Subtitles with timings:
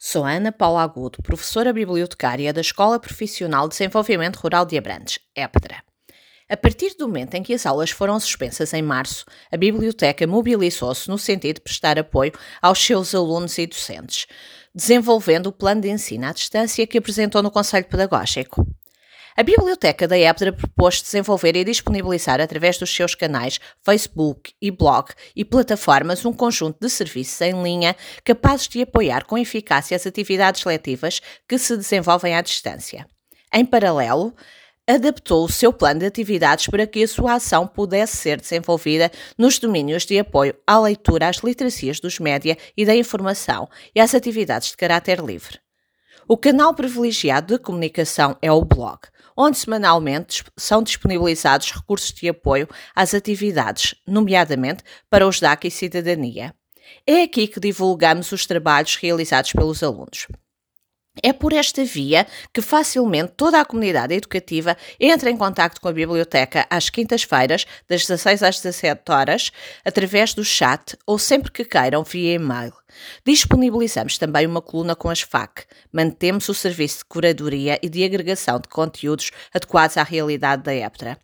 [0.00, 5.82] Sou Ana Paula Agudo, professora bibliotecária da Escola Profissional de Desenvolvimento Rural de Abrantes, EPDRA.
[6.48, 11.08] A partir do momento em que as aulas foram suspensas em março, a biblioteca mobilizou-se
[11.08, 12.30] no sentido de prestar apoio
[12.62, 14.28] aos seus alunos e docentes,
[14.72, 18.64] desenvolvendo o plano de ensino à distância que apresentou no Conselho Pedagógico.
[19.38, 25.12] A Biblioteca da EPDRA propôs desenvolver e disponibilizar através dos seus canais Facebook e blog
[25.36, 30.64] e plataformas um conjunto de serviços em linha capazes de apoiar com eficácia as atividades
[30.64, 33.06] letivas que se desenvolvem à distância.
[33.54, 34.34] Em paralelo,
[34.84, 39.60] adaptou o seu plano de atividades para que a sua ação pudesse ser desenvolvida nos
[39.60, 44.70] domínios de apoio à leitura, às literacias dos média e da informação e às atividades
[44.70, 45.60] de caráter livre.
[46.30, 48.98] O canal privilegiado de comunicação é o blog,
[49.34, 56.54] onde semanalmente são disponibilizados recursos de apoio às atividades, nomeadamente para os DAC e cidadania.
[57.06, 60.26] É aqui que divulgamos os trabalhos realizados pelos alunos.
[61.22, 65.92] É por esta via que facilmente toda a comunidade educativa entra em contato com a
[65.92, 69.50] biblioteca às quintas-feiras, das 16 às 17 horas,
[69.84, 72.72] através do chat ou sempre que queiram via e-mail.
[73.24, 75.64] Disponibilizamos também uma coluna com as FAC.
[75.92, 81.18] Mantemos o serviço de curadoria e de agregação de conteúdos adequados à realidade da EPTRA.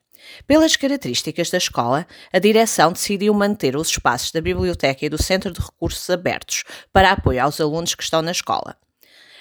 [0.47, 5.53] Pelas características da escola, a direção decidiu manter os espaços da biblioteca e do Centro
[5.53, 8.77] de Recursos abertos para apoio aos alunos que estão na escola.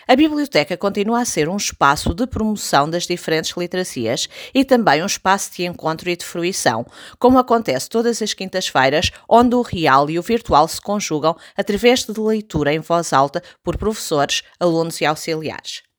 [0.06, 5.06] A biblioteca continua a ser um espaço de promoção das diferentes literacias e também um
[5.06, 6.86] espaço de encontro e de fruição,
[7.18, 12.20] como acontece todas as quintas-feiras, onde o real e o virtual se conjugam através de
[12.20, 15.93] leitura em voz alta por professores, alunos e auxiliares.